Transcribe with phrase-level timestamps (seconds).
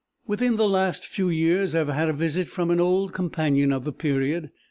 [0.25, 3.83] "Within the last few years I have had a visit from an old companion of
[3.83, 4.49] the period.